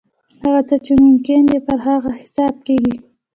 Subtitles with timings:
[0.43, 2.95] هغه څه چې ممکن دي پر هغه حساب کېږي.